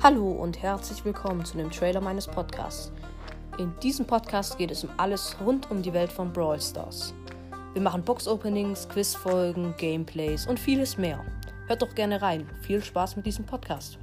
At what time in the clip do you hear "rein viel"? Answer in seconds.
12.22-12.80